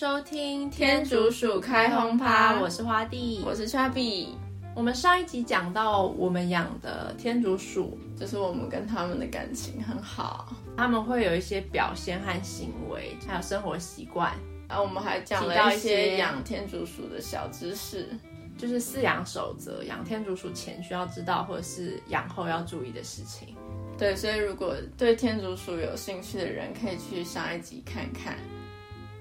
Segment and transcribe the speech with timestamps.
[0.00, 4.28] 收听天竺鼠开轰趴，我是花弟，我是 Chubby。
[4.74, 14.32] 我们上一集讲到，我们养的天竺鼠，就是我们跟他们的感情很好，他们会有一些表现和行为，还有生活习惯。
[14.70, 18.08] 然后我们还讲了一些养天竺鼠的小知识，
[18.56, 23.54] 就是饲养守则，养天竺鼠前需要知道，或者是养后要注意的事情。
[23.98, 28.38] 对，所以如果对天竺鼠有兴趣的人，可以去上一集看看。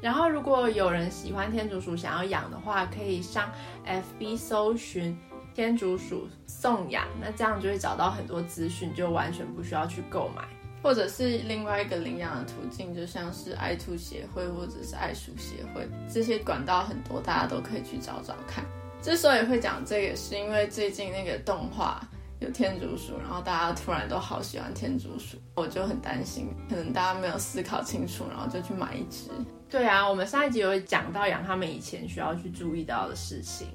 [0.01, 3.51] 然后，如果有人喜欢天竺鼠想要养的话，可以上
[3.85, 5.17] FB 搜寻
[5.53, 10.43] 天竺鼠送养，那这样就会找到很多资讯，就完全不需要去购买。
[10.81, 18.63] 或者是另外一个领养的途径，就像是爱兔协会或者是爱鼠协会，这些管道很多，大家都可以去找找看。
[19.01, 22.01] 之所以会讲这个，是因为最近那个动画。
[22.39, 29.29] 有天竺鼠，然后大家突然都好喜欢天竺鼠，我就很担心，可能大家没有思考清楚，然后就去买一只。
[29.69, 33.67] 对啊，我们上一集有讲到养它们以前需要去注意到的事情，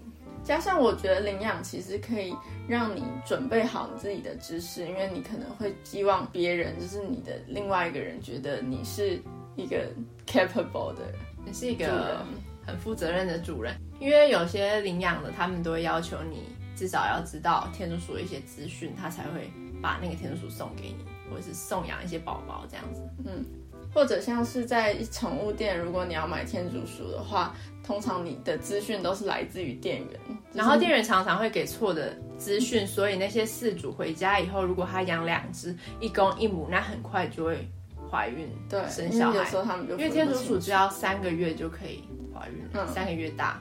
[0.42, 2.34] 加上我觉得领养其实可以
[2.66, 9.20] 让你准备好你自己的知识，因为你可能会希望别人，就是你的另外一个人，觉得你是
[9.56, 9.86] 一个
[10.26, 11.02] capable 的，
[11.44, 12.24] 你是一个
[12.66, 16.44] 很负责任的主人，因为有些领养的他们都会要求你。
[16.76, 19.50] 至少要知道天竺鼠的一些资讯，他才会
[19.82, 23.02] 把那个天竺鼠送给你，或者是送养一些宝宝这样子。
[23.24, 23.44] 嗯，
[23.92, 30.20] 或者像是在宠物店，如果你要买天竺鼠的话，通常你的资讯都是来自于店员，
[30.52, 37.68] 然后店员常常会给错的资讯，所以那些饲主回家以后，如果他养两只，一公一母，那很快就会
[38.10, 39.36] 怀孕，对，生小孩。
[39.36, 43.60] 有时候他们就因为天竺鼠只要三个月就可以怀孕，嗯，三个月大，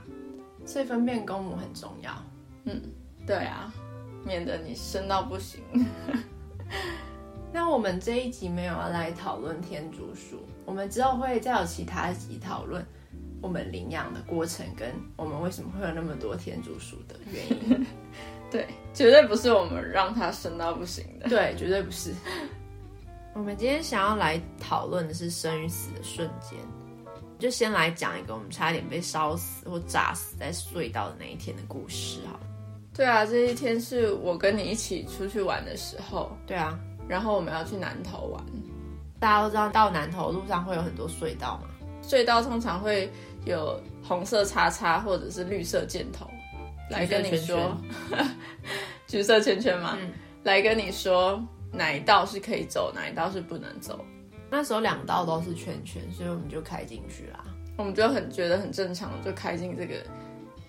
[0.65, 2.11] 所以分辨公母很重要。
[2.65, 2.81] 嗯。
[3.25, 3.73] 对啊，
[4.25, 5.61] 免得你生到不行。
[7.53, 12.83] 那我们这一集没有要来讨论天竺鼠，我们之后会再有其他集讨论
[13.41, 17.85] 我们领养的过程，跟我们为什么会有那么多天竺鼠的原因。
[18.49, 21.29] 对，绝对不是我们让它生到不行的。
[21.29, 22.11] 对，绝对不是。
[23.33, 26.59] 我们今天想要来讨论的是生与死的瞬间，
[27.39, 32.39] 就先来讲一个我们差点被烧死或炸死在隧道的那一天的故事好了。
[32.93, 36.31] 对啊，这一天是我跟你一起出去玩的时候。
[36.45, 38.43] 对啊，然后我们要去南头玩。
[39.19, 41.69] 大家都知道，到南头路上会有很多隧道嘛。
[42.03, 43.09] 隧道通常会
[43.45, 46.29] 有红色叉叉或者是绿色箭头，
[46.91, 47.75] 来跟你说，
[49.07, 50.11] 橘色圈圈嘛，嗯，
[50.43, 54.05] 来跟你说哪一道是可以走，哪一道是不能走。
[54.51, 57.43] 那时候两道都是圈圈，所以我们就开进去啦。
[57.77, 59.95] 我们就很觉得很正常，就开进这个。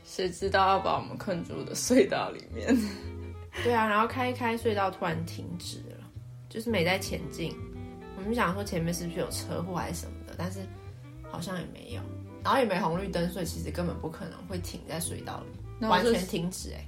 [0.05, 2.77] 谁知道要把我们困住的隧道里面？
[3.65, 6.05] 对啊，然后开一开隧道突然停止了，
[6.49, 7.57] 就是没在前进。
[8.17, 10.61] 我们想说前面是不是有车祸还是什么的，但是
[11.31, 12.01] 好像也没有，
[12.43, 15.43] 然后也没红绿灯，所以其实根本不可能会停在隧道
[15.81, 16.73] 里，完全停止。
[16.73, 16.87] 哎，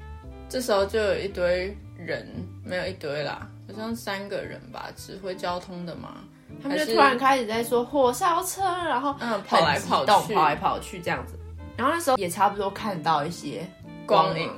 [0.49, 2.29] 这时候就有一堆人，
[2.65, 6.25] 没有一堆啦，好像三个人吧，指挥交通的嘛，
[6.63, 11.39] 他们就突然开始在说火烧车，然后嗯跑来跑去，跑来跑去这样子。
[11.77, 13.69] 然后那时候也差不多看到一些
[14.07, 14.51] 光影，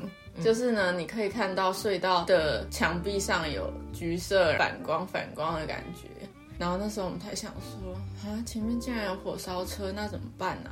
[0.43, 6.09] 就是呢，你可以看到隧道的墙壁上有橘色反光反光的感觉。
[6.59, 10.71] 然后那时候我们才想说，啊，前面竟然有火烧车，那怎么办呢？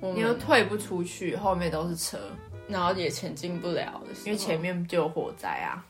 [0.00, 2.18] 你又退不出去，后面都是车，
[2.68, 5.84] 然后也前进不了，因为前面就有火灾啊。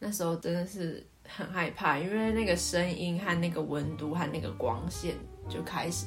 [0.00, 5.14] 那时候真的是很害怕，因为那个声音和那个温度和那个光线
[5.48, 6.06] 就开始。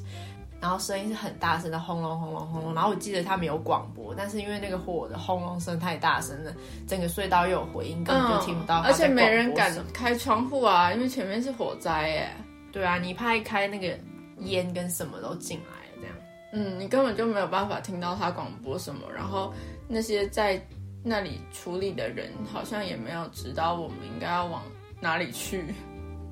[0.60, 2.74] 然后声音是很大声的，轰隆轰隆轰隆。
[2.74, 6.52] 然后我记得他们有广播，但是因为那个火的轰隆声太大声了，
[6.88, 8.80] 整个隧道又有回音，根本就听不到。
[8.80, 12.30] 而且没人敢开窗户啊，因为前面是火灾耶。
[12.72, 13.98] 对啊，你怕一开那个
[14.40, 16.16] 烟跟什么都进来了，这样。
[16.54, 19.02] 嗯，你根本就没有办法听到他广播什么。
[19.16, 19.54] 然后
[19.88, 20.60] 那些在
[21.04, 24.64] 那里处理的人好像也没有指导我们应该要往
[25.00, 25.66] 哪里去，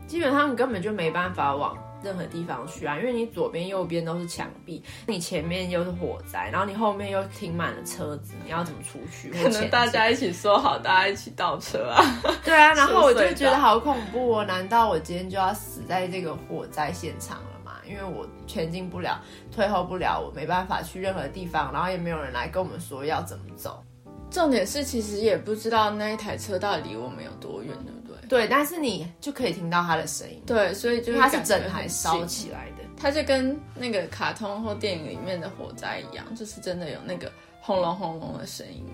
[0.08, 1.78] 基本上你根本就没办法往。
[2.06, 9.32] 任何地方去啊，因为你左边右边都是墙壁，你前面又是火灾，然后你后面又停满了车子，你要怎么出去？
[9.32, 12.02] 可能大家一起说好，大家一起倒车啊。
[12.44, 14.46] 对啊， 然后我就觉得好恐怖哦！
[14.46, 17.72] 难道我今天就要死在这个火灾现场了吗？
[17.90, 19.20] 因为我前进不了，
[19.52, 23.84] 退后不了，我没办法去任何地方，然后也没有人来跟我们说要怎么走。
[24.30, 27.92] 重点是，其实也不知道那一台车到底离我们有多远呢。
[28.28, 30.42] 对，但是你就可以听到它的声音。
[30.46, 37.32] 对，所以就是它是整台烧起来的，它就跟那个卡通或电影里面的火灾一样，就是真的有那个
[37.62, 38.86] 轰隆轰隆的声音，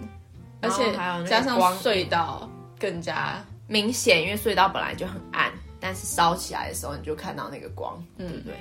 [0.62, 0.94] 而且
[1.28, 2.50] 加上隧道
[2.80, 8.56] 更加明显，因为隧道本来就很暗，但是烧起来的时候你就看到那个光，嗯，对不对？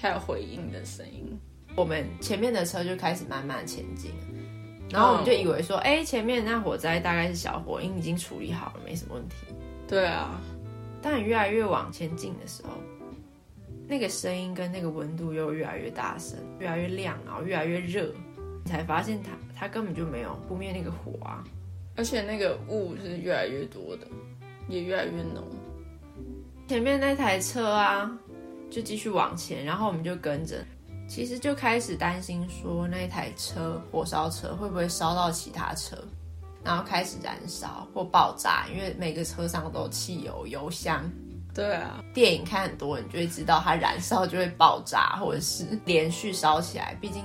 [0.00, 1.38] 还有回音的声音。
[1.76, 4.12] 我们前面的车就开始慢慢前进，
[4.90, 9.36] 然后我们就以为说，哎、嗯，前面那火灾大概是小火，因为已经处理好了，没什么问题。
[9.88, 10.38] 对啊，
[11.00, 12.72] 当你越来越往前进的时候，
[13.86, 18.12] 那个声音跟那个温度又越来越大声，越来越亮，然后越来越热，
[18.62, 21.42] 你才发现它它根本就没有扑灭那个火啊，
[21.96, 24.06] 而且那个雾是越来越多的，
[24.68, 25.42] 也越来越浓。
[26.68, 28.10] 前面那台车啊，
[28.70, 30.62] 就继续往前，然后我们就跟着。
[31.08, 35.96] 其实就开始担心说，那台车火烧车会不会烧到其他车，
[36.64, 41.10] 然后开始燃烧或爆炸，因为每个车上都有汽油油箱。
[41.54, 46.96] 对啊，电影看很多，你就会知道它燃烧就会爆炸，或者是连续烧起来。
[47.00, 47.24] 毕竟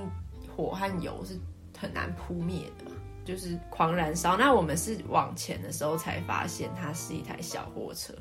[0.56, 1.38] 火和油是
[1.78, 4.36] 很难扑灭的嘛，就是狂燃烧。
[4.36, 8.12] 那我们是往前的时候才发现它是一台小货车，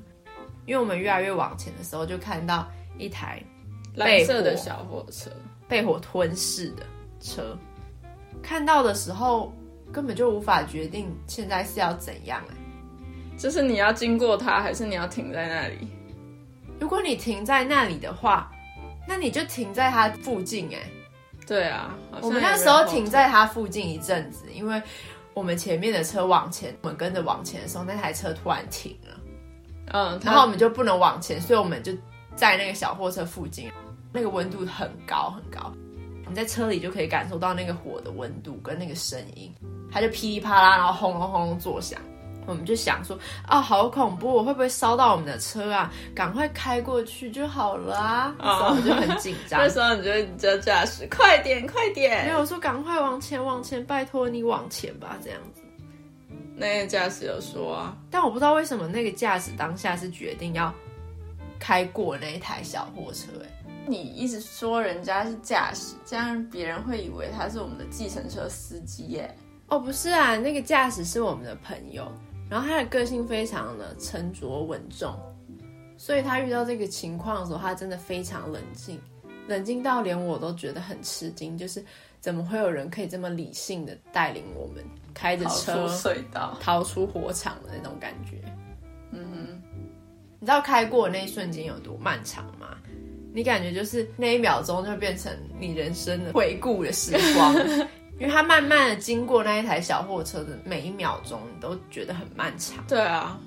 [0.65, 2.67] 因为我们越来越往前的时候就看到
[2.99, 3.41] 一台
[3.95, 5.31] 蓝色的小货车。
[5.65, 6.85] 被火吞噬的
[7.19, 7.57] 车，
[8.43, 9.51] 看到的时候
[9.93, 15.87] 根本就无法决定现在是要怎样哎，就是你要经过它，还是你要停在那里？
[16.79, 18.51] 如果你停在那里的话，
[19.07, 20.79] 那你就停在它附近哎。
[21.45, 24.81] 对啊，我们那时候停在它附近一阵子，因为
[25.33, 29.19] 我们前面的车往前，我们跟着往前的时候，那台车突然停了，
[29.91, 31.93] 嗯，然后我们就不能往前，所以我们就
[32.35, 33.71] 在那个小货车附近。
[34.15, 35.73] 那个温度很高很高，
[36.29, 39.51] 你在车里就可以感受到那个火的温度跟那个声音，
[39.93, 41.99] 它就噼里啪啦，然后轰隆轰隆作响。
[42.45, 43.17] 我们就想说，
[43.47, 45.89] 啊，好恐怖，我会不会烧到我们的车啊？
[46.13, 48.35] 赶快开过去就好了啊！
[48.37, 49.61] 然后我就很紧张。
[49.63, 52.25] 那时候你就叫驾驶，快点快点！
[52.25, 55.61] 没有说赶快往前往前，拜托你往前吧，这样子。
[56.57, 60.73] 那个驾驶有说啊，但我不知道为什么那个驾驶当下是决定要
[61.57, 63.49] 开过那一台小货车，欸，
[63.87, 69.33] 你一直说人家是驾驶，这样别人会以为他是我们的计程车司机耶。
[69.73, 72.07] 哦，不是啊，那个驾驶是我们的朋友，
[72.47, 75.17] 然后他的个性非常的沉着稳重，
[75.97, 78.99] 所以他遇到这个情况的时候，他真的非常冷静，
[79.47, 81.83] 冷静到连我都觉得很吃惊，就是
[82.19, 88.37] 怎么会有人可以这么理性的带领我们开着车逃出隧道、逃出火场的那种感觉。
[89.09, 89.61] 嗯哼，
[90.39, 92.77] 你知道开过的那一瞬间有多漫长吗？
[93.33, 97.55] 你感觉就是那一秒钟就变成你人生的回顾的时光，
[98.19, 102.83] 因为他慢慢的经过那一台小货车的每一秒钟，你都觉得很漫长。
[102.87, 103.39] 对啊，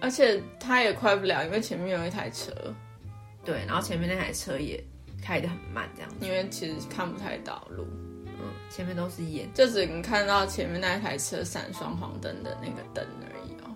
[0.00, 2.52] 而且他也快不了，因为前面有一台车。
[3.44, 4.82] 对，然后前面那台车也
[5.22, 6.16] 开得很慢，这样子。
[6.20, 7.86] 因为其实看不太到路，
[8.26, 13.74] 嗯，前面都是烟，就只能看到前面那一台车闪双黄灯的那个灯而已哦。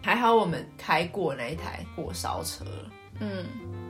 [0.00, 3.44] 还好我们开过那一台火烧车了，嗯。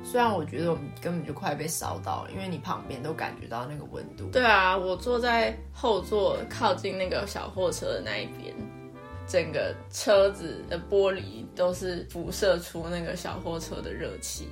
[0.09, 4.31] 虽然我觉得我们根本就快被烧到了，因为你旁边都感觉到那个温度。
[4.31, 8.55] 对啊，我坐在后座靠近那个小货车的那一边，
[9.27, 14.49] 整个车子的玻璃都是辐射出那个小货车的热气。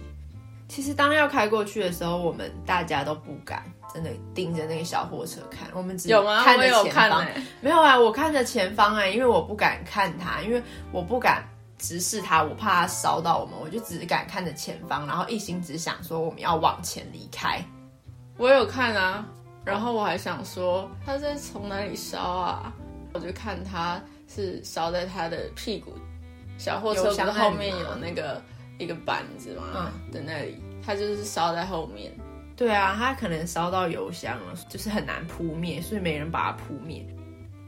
[0.66, 3.62] 其实当要开过去的时候，我们大家都不敢
[3.94, 7.20] 真的盯着那个小货车看，我们只有看着前方。
[7.20, 10.60] 欸、没有啊，我看着前方哎、欸，因为我不敢看它，因为
[10.90, 11.48] 我不敢。
[11.78, 17.62] 直视他，我怕他烧到我们，我就只敢看着前方，然后一心只想说我们要往前离开。
[18.36, 19.26] 我有看啊，
[19.64, 22.72] 然后我还想说他在从哪里烧啊？
[23.12, 25.92] 我就看他是烧在他的屁股，
[26.58, 28.42] 小货车不是后面有那个
[28.78, 32.12] 一个板子嘛，嗯，的那里，他就是烧在后面。
[32.56, 37.06] 对啊，他可能烧到油箱了，就是很难扑灭，所以没人把它扑灭。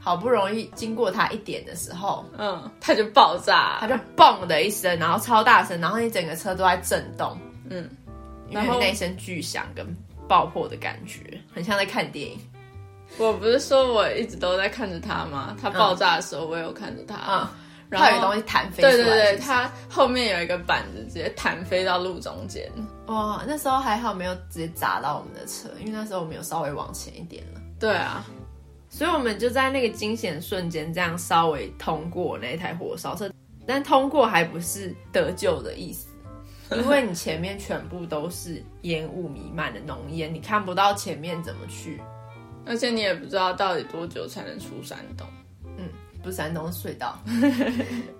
[0.07, 7.37] 好不容易经过它一点的时候，嗯，它就爆炸，它就嘣的一声，然后超大声，然后你整个车都在震动，
[7.69, 7.89] 嗯，
[8.47, 9.85] 因为那一声巨响跟
[10.25, 12.39] 爆破的感觉，很像在看电影。
[13.17, 15.53] 我不是说我一直都在看着它吗？
[15.61, 17.47] 它爆炸的时候我有看着它，嗯，
[17.89, 22.71] 然后有东西弹飞出来，对对对，它后面有一个板子直接弹飞到路中间。
[23.07, 27.59] 哇，那时候还好没有直接砸到我们的车，因为那时候我们有稍微往前一点了。
[27.77, 28.25] 对啊。
[28.97, 33.31] 所以我们就在那个惊险瞬间，这样稍微通过那台火烧车，
[33.63, 36.07] 但通过还不是得救的意思，
[36.75, 42.01] 因为你前面全部都是烟雾弥漫的浓烟，你看不到前面怎么去，
[42.65, 45.27] 而且你也不知道到底多久才能出山洞。
[45.77, 45.87] 嗯，
[46.23, 47.19] 不是山洞，是隧道。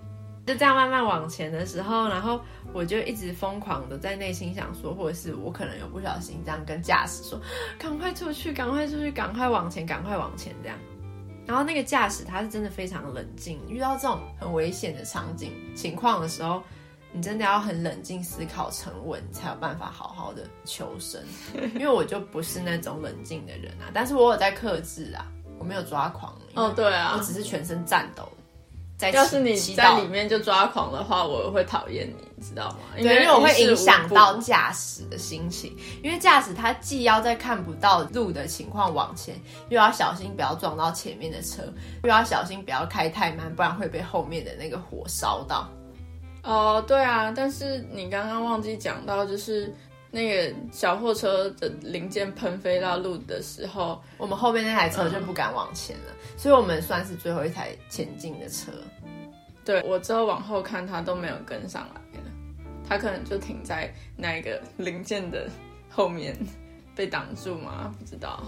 [0.47, 2.39] 就这样慢慢往前的时候，然后
[2.71, 7.37] 我就一直疯狂的在内心想说，或者是我可能有不小心这样跟驾驶说，
[7.77, 10.77] 赶快出去，赶快出去，赶快往前，赶快往前这样。
[11.45, 16.63] 然后那个驾驶他是真的非常冷静，遇到这种很危险的场景情况的时候，
[17.11, 21.21] 你真的要很冷静思考、沉稳，才有办法好好的求生。
[21.75, 25.27] 因为我就不是那种冷静的人啊，但是我有在克制啊，
[25.59, 26.33] 我没有抓狂。
[26.55, 28.29] 哦，对啊，我只是全身颤抖。
[29.13, 32.77] 要是你在里面就抓狂的话，我会讨厌你，你知道吗？
[32.95, 35.77] 对，因为我会影响到驾驶的心情。
[36.01, 39.35] 因为驾驶他既要在看不到路的情况往前，
[39.69, 41.61] 又要小心不要撞到前面的车，
[42.03, 45.69] 又要小心不要开太慢，不然会被后面的那个火烧到。
[46.43, 49.71] 哦，对啊，但是你刚刚忘记讲到，就是
[50.11, 56.13] 那个小货车的零件喷飞到路的时候，我们后面那台车就不敢往前了。
[56.37, 58.71] 所以我们算是最后一台前进的车。
[59.65, 62.31] 对，我之后往后看，它都没有跟上来了，
[62.87, 65.49] 他可能就停在那个零件的
[65.89, 66.37] 后面
[66.95, 67.93] 被挡住吗？
[67.99, 68.43] 不知道。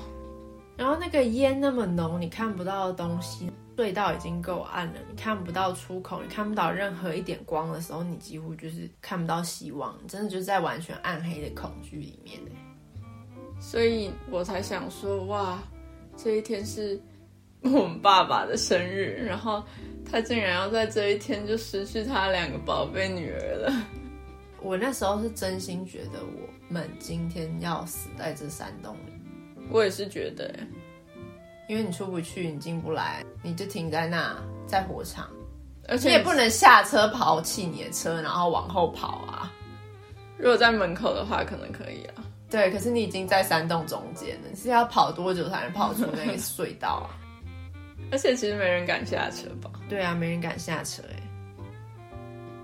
[0.79, 12.39] 然后那个烟那么浓，你看不到的东西，隧道已经够暗了，你看不到出口，你看不到任何一点光的时候，你几乎就是看不到希望，你真的就是在完全暗黑的恐惧里面。
[13.59, 15.59] 所以我才想说，哇，
[16.15, 16.98] 这一天是。
[17.62, 19.62] 我们爸爸的生日，然后
[20.09, 23.86] 他竟然要在这一天就失去他两个宝贝女儿了。
[24.62, 29.08] 我那时候是真心觉得我们今天要死在这山洞里。
[29.71, 30.53] 我也是觉得，
[31.67, 34.35] 因为你出不去，你进不来，你就停在那，
[34.65, 35.29] 在火场，
[35.88, 39.51] 而且你也不能下车抛弃你的车，然后往后跑啊。
[40.38, 42.23] 如果在门口的话，可能可以啊。
[42.49, 47.13] 对，可是你已经在山洞中间了，你是要跑多久才能跑出那个隧道啊？
[48.11, 49.69] 而且其实没人敢下车吧？
[49.88, 51.21] 对啊，没人敢下车哎。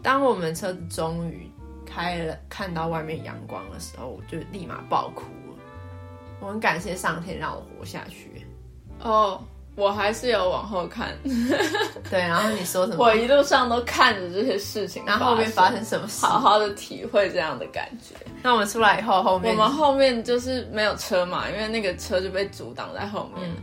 [0.01, 1.47] 当我们车子终于
[1.85, 5.44] 开了，看到外面阳光的时候，我就立马爆哭了。
[6.39, 8.45] 我很感谢上天让我活下去。
[9.01, 9.41] 哦，
[9.75, 11.15] 我还是有往后看。
[12.09, 13.03] 对，然后你说什么？
[13.03, 16.25] 我一路上都看着这些事情，然后后面发生什么事？
[16.25, 18.15] 好好的体会这样的感觉。
[18.43, 23.49] 那我们出来以后，后面我们后面就是没有车嘛，因为那个车就被阻挡在后面。
[23.49, 23.55] 嗯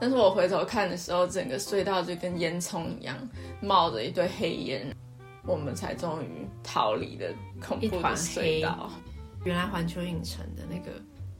[0.00, 3.16] 但是我回头看的时候，整个隧道就跟烟囱一样，
[3.62, 4.94] 冒着一堆黑烟，
[5.46, 7.32] 我们才终于逃离了
[7.66, 8.90] 恐怖的隧道。
[9.44, 10.90] 原来环球影城的那个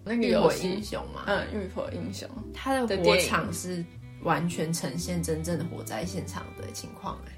[0.05, 3.83] 那个浴火英雄嘛，嗯，浴火英雄，它的火场是
[4.23, 7.33] 完全呈现真正的火灾现场的情况，哎，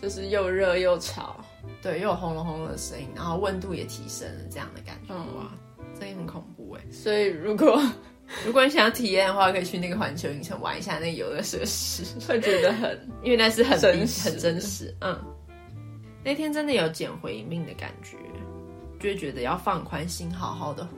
[0.00, 1.42] 就是又热又吵，
[1.82, 5.50] 对，又有轰隆轰隆的声音，然后温度也提升了，这样的感觉，嗯、哇，
[5.98, 6.82] 这也很恐怖哎。
[6.92, 7.80] 所以如果
[8.44, 14.94] 如果你想要体验的话，可以去那个环球影城玩一下那个游乐设施，会觉得很， 因为那是很真实很真实。
[15.00, 15.18] 嗯，
[16.24, 18.16] 那天真的有捡回一命的感觉，
[18.98, 20.90] 就会觉得要放宽心，好好的活。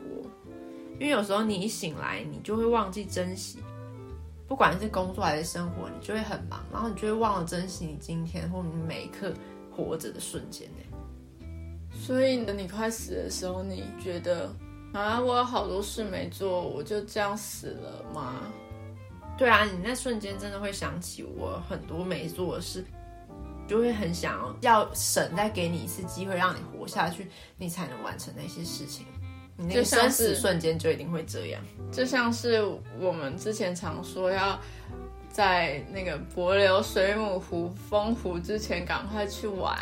[0.99, 3.59] 因为有时候你一醒来，你就会忘记珍惜，
[4.47, 9.33] 不管是工作还是生活，你就会很忙，然后你就会忘了珍惜你今天或你每一刻
[9.75, 10.69] 活着的瞬间。
[11.93, 14.55] 所以等你快死的时候，你觉得？
[14.95, 15.21] 啊！
[15.21, 18.37] 我有好多事没做，我就这样死了吗？
[19.37, 22.83] 对啊，你那瞬间真的会想起我很多没做的事，
[23.69, 27.29] 就会很想要神再给你一次机会，让你活下去，
[27.59, 29.05] 你才能完成那些事情。
[29.59, 31.61] 你那个生死瞬间就一定会这样，
[31.93, 32.65] 就像是
[32.99, 34.59] 我们之前常说要
[35.31, 39.79] 在那个柏流水母湖封湖之前赶快去玩。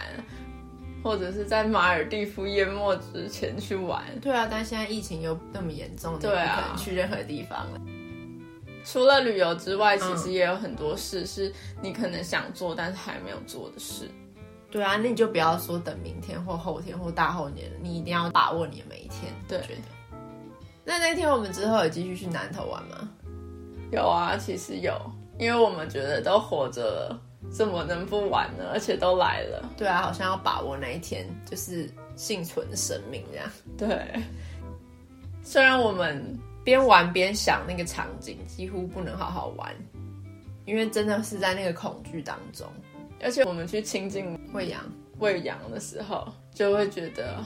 [1.04, 7.80] 或者是在马尔蒂夫淹没之前去玩，对啊，但现在疫情又那么严重，对啊，不可能去任何地方了。
[8.84, 14.10] 除了旅游之外，其实也有很多事是你可能想做但是还没有做的事。
[14.76, 19.32] 对啊，那你就不要说等明天或后天或大后年了，你一定要把握你的每一天。
[19.48, 19.80] 对，觉得。
[20.84, 23.08] 那那天我们之后有继续去南投玩吗？
[23.90, 24.92] 有啊，其实有，
[25.38, 27.22] 因为我们觉得都活着了。
[27.50, 28.64] 怎么能不玩呢？
[28.74, 29.66] 而且都来了。
[29.78, 33.50] 对啊，好像要把握那一天，就是幸存的生命这样。
[33.78, 34.20] 对，
[35.42, 39.74] 虽然我们边玩边想那个场景，几乎不能好好玩，
[40.66, 42.68] 因为真的是在那个恐惧当中。
[43.22, 44.80] 而且我们去亲近喂羊
[45.18, 47.42] 喂羊的时候，就会觉得，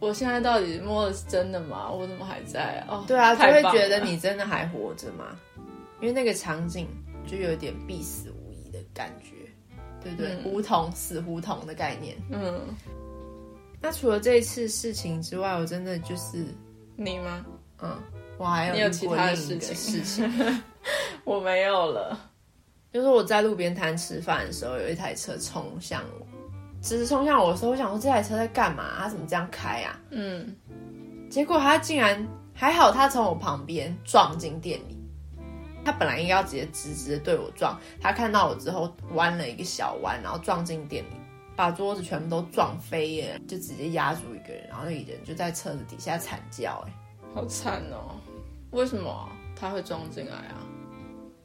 [0.00, 1.90] 我现在到底摸的是真的吗？
[1.90, 2.84] 我怎么还在？
[2.88, 5.36] 哦，对啊，就会觉得你真的还活着吗？
[6.00, 6.88] 因为那个场景
[7.26, 9.36] 就有点必死无疑的感觉。
[10.02, 12.16] 对对，嗯、胡同死胡同的概念。
[12.30, 12.60] 嗯，
[13.80, 16.44] 那除了这一次事情之外，我真的就是
[16.96, 17.46] 你吗？
[17.80, 17.96] 嗯，
[18.36, 19.76] 我还有你有其他的事情？
[19.76, 20.62] 事 情
[21.22, 22.18] 我没有了。
[22.92, 26.26] 就是我在路边摊吃饭的时候，有一台车冲向我，
[26.82, 28.98] 只是冲向我的时候，我想说这台车在干嘛？
[28.98, 29.98] 他怎么这样开啊？
[30.10, 30.54] 嗯，
[31.30, 34.98] 结果他竟然还好，他从我旁边撞进店里。
[35.84, 41.16] 他本来应该要直接直直的对我撞，他看到我之后弯了一个小弯，然后撞进店里，
[41.56, 46.92] 把桌子全部都撞飞耶，就直接压住一个人，然后那个人就在车子底下惨叫，哎，
[47.34, 48.14] 好惨哦！
[48.70, 50.62] 为什么他会撞进来啊？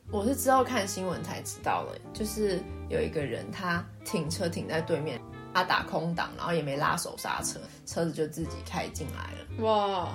[0.10, 5.20] 我是之后看新闻才知道的，就是有一个人他停车停在对面，
[5.54, 9.66] 他打空档，然后也没拉手刹车，车子就自己开进来了。
[9.66, 10.14] 哇！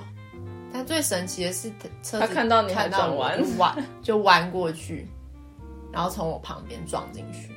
[0.72, 1.68] 但最神奇的是，
[2.02, 3.38] 车子他看到你还转 弯，
[4.02, 5.06] 就弯过去，
[5.92, 7.52] 然后从我旁边撞进去。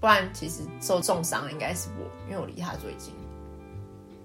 [0.00, 3.12] 不然其实受重伤的应该是我，因为我离他最近。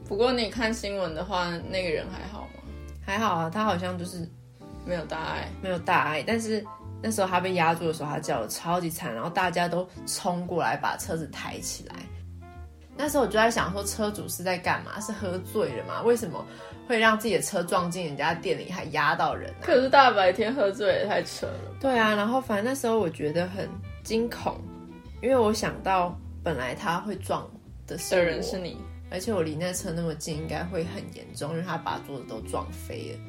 [0.08, 2.63] 不过你看新闻的话，那个人还好吗？
[3.06, 4.25] 还好啊，他好像就是
[4.86, 6.66] 没有大碍，没有大碍，但是。
[7.01, 11.96] 那时候他被压住的时候，他叫的超级惨，然后大家都冲过来把车子抬起来。
[12.98, 15.00] 那时候我就在想说，车主是在干嘛？
[15.00, 16.01] 是喝醉了吗？
[16.03, 16.46] 为什么
[16.86, 19.63] 会让自己的车撞进人家店里，还压到人啊？
[19.63, 21.60] 可是大白天喝醉也太扯了。
[21.79, 23.70] 对啊，然后反正那时候我觉得很
[24.03, 24.60] 惊恐，
[25.22, 26.13] 因为我想到
[26.44, 27.50] 本来他会撞
[27.88, 28.77] 的是的人是你，
[29.10, 33.20] 而且我离那车那么近，应该会很严重，因为他把桌子都撞飞了。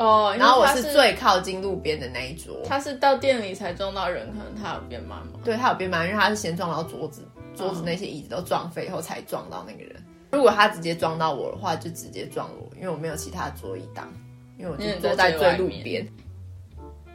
[0.00, 2.56] 哦，然后我是最靠近路边的那一桌。
[2.66, 5.38] 他是到店里才撞到人，可能他有变慢吗？
[5.44, 7.22] 对，他有变慢，因为他是先撞到桌子，
[7.54, 10.02] 桌子那些椅子都撞飞以后才撞到那个人。
[10.32, 14.10] 如果他直接撞到我的话，就直接撞我，因为我没有其他桌椅挡，
[14.58, 16.08] 因为我就坐在最路边。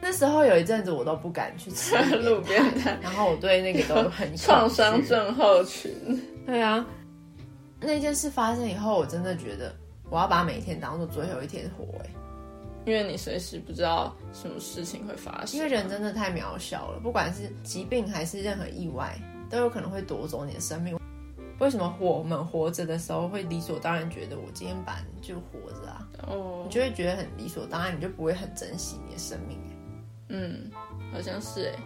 [0.00, 5.90] 那时候有一阵子我都不敢去吃 路边摊，然后我对那个都很创伤症候群。
[6.46, 6.86] 对啊，
[7.80, 9.74] 那件事发生以后，我真的觉得
[10.08, 12.10] 我要把每天当做最后一天活哎。
[12.86, 20.96] 因为你随时不知道什么事情会发生，因为人真的太渺小了，不管是疾病还是任何意外，都有可能会夺走你的生命。
[21.58, 26.08] 为什么我们活着的时候会理所当然觉得我今天本来就活着啊？
[26.28, 29.58] 哦，你就会觉得很理所当然，你就不会很珍惜你的生命。
[30.28, 30.70] 嗯，
[31.12, 31.78] 好像是哎，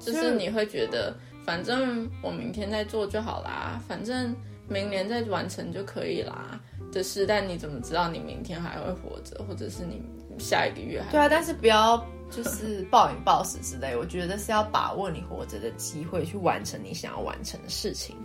[0.00, 1.14] 就是你会觉得
[1.44, 4.34] 反正我明天再做就好啦，反正
[4.68, 10.02] 明年再完成就可以啦的事，但你怎么知道你明天还会活着，或者是你？
[10.38, 13.96] 下一个月还对啊，但是不要就是暴饮暴食之类。
[13.96, 18.16] 我觉得是要把握你活着的机会，去完成你想要完成的事情。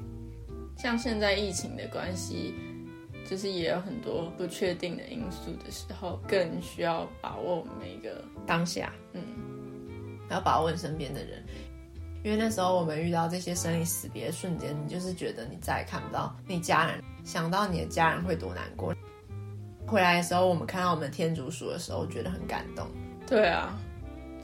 [0.77, 2.55] 像现在疫情的关系，
[3.29, 8.91] 就是也有很多不确定的因素的时候，更需要把握每一个当下。
[9.13, 9.21] 嗯，
[10.29, 11.43] 要把握你身边的人，
[12.23, 18.95] 因为那时候我们遇到这些生离死别的瞬间，你就是觉得你再也看不到你家人，想到你的家人会多难过。
[19.89, 22.85] 回来的时候，我们看到我们天竺鼠的时候，觉得很感动。
[23.25, 23.77] 对啊，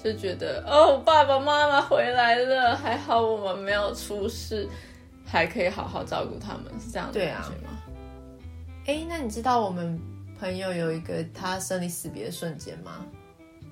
[0.04, 4.68] 就觉得哦，爸爸妈妈回来了，还好我们没有出事，
[5.24, 7.78] 还可以好好照顾他们，是这样的感觉吗？
[8.88, 10.00] 哎、啊，那你知道我们
[10.40, 13.06] 朋友有一个他生离死别的瞬间吗？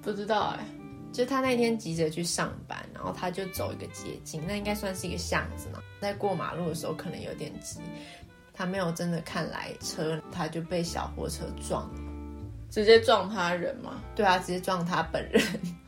[0.01, 0.65] 不知道哎，
[1.12, 7.79] 就他那天急着去上班，然后他就走一个捷径，那应该算是一个巷子嘛，在过马路的时候可能有点急。
[8.54, 12.00] 他没有真的看来车，他就被小货车撞了，
[12.70, 14.02] 直接撞他人吗？
[14.16, 15.42] 对啊，直接撞他本人。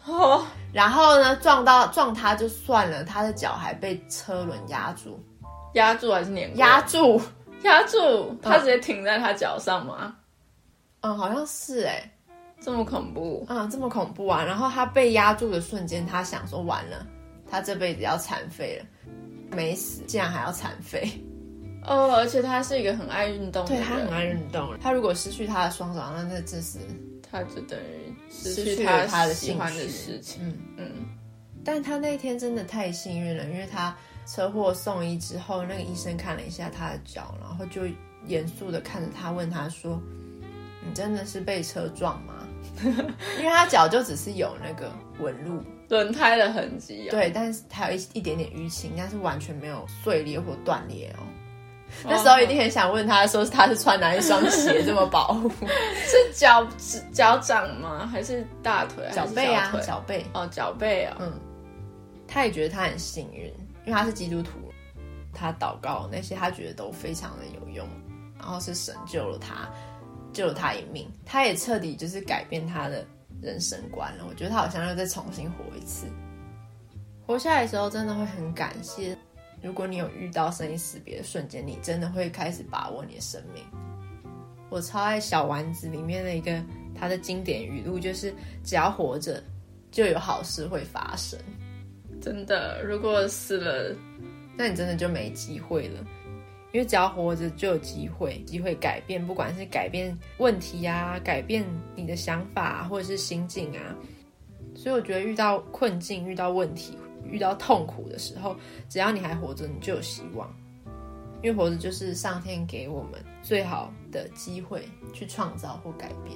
[0.06, 5.20] 哦，然后呢，撞到撞他就算了，他的脚还被车轮压住，
[5.74, 6.56] 压住还是碾？
[6.58, 7.22] 压住，
[7.64, 10.16] 压住，他直接停在他脚上吗？
[11.02, 12.12] 嗯，好像是哎、欸，
[12.60, 14.44] 这么恐怖啊、嗯，这么恐怖啊！
[14.44, 17.06] 然后他被压住的瞬间，他想说完了，
[17.50, 18.86] 他这辈子要残废了，
[19.56, 21.10] 没死，竟然还要残废。
[21.88, 24.78] 哦，而且他是一个很爱运动的人，对，他很爱运动。
[24.82, 26.80] 他如果失去他的双手，那那真是
[27.32, 30.42] 他就等于失去了他的喜欢的事情。
[30.44, 30.92] 嗯嗯。
[31.64, 33.96] 但他那天真的太幸运了，因为他
[34.28, 37.82] 车祸送医之后，那个医生看了一下他的脚，然后就
[38.28, 40.00] 严肃的看着他，问他说
[40.86, 42.34] ：“你真的是被车撞吗？”
[42.84, 51.24] 因为他脚就只是有那个纹路、轮胎的痕迹，对，但是他有一一点点淤青，但是完全没有碎裂或断裂哦。
[52.04, 55.50] 那时候一定很想问他，说他是穿哪一双鞋这么保护？
[56.06, 56.68] 是脚
[57.14, 58.06] 脚掌吗？
[58.12, 59.10] 还是大腿？
[59.14, 61.18] 脚背啊，脚背哦，脚背啊。
[61.20, 61.32] 嗯，
[62.28, 63.46] 他也觉得他很幸运，
[63.86, 64.52] 因为他是基督徒，
[65.34, 67.88] 他祷告那些他觉得都非常的有用，
[68.38, 69.70] 然后是神救了他，
[70.34, 71.10] 救了他一命。
[71.26, 73.06] 他也彻底就是改变他的
[73.42, 74.26] 人生观了。
[74.28, 76.08] 我觉得他好像要再重新活一次。
[77.26, 79.18] 活下来的时候，真的会很感谢。
[79.66, 83.64] 如果你有遇到生离死别的瞬间，你真的会开始把握你的生命。
[84.70, 88.32] 我超爱小丸子里面的一个他的经典语录，就是
[88.64, 89.44] 只要活着，
[89.90, 91.40] 就有好事会发生。
[92.22, 93.96] 真的，如果死了，
[94.56, 96.06] 那你真的就没机会了。
[96.72, 103.96] 因为只要活着，就有机会，机会改变，不管是改变问题啊，改变你的想法，或者是心境啊。
[104.76, 106.96] 所以我觉得遇到困境，遇到问题。
[107.30, 108.56] 遇到痛苦的时候，
[108.90, 110.50] 只要你还活着，你就有希望。
[111.42, 116.36] 因因为活着就是上天给我们最好的机会去创造或改变。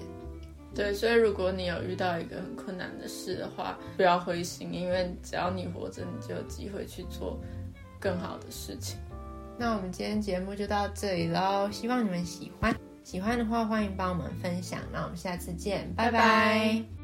[0.75, 7.39] 对，所以如果你有遇到一个很困难的事的话，不要灰心，因为只要你活着，你就有机会去做
[7.99, 8.99] 更好的事情。
[9.57, 12.75] 那我们今天节目就到这里喽，希望你们喜欢。
[13.03, 14.79] 喜欢的话，欢迎帮我们分享。
[14.93, 16.11] 那我们下次见，拜拜。
[16.11, 16.98] 拜拜。